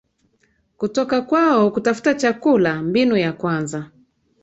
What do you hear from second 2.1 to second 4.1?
chakula Mbinu ya kwanza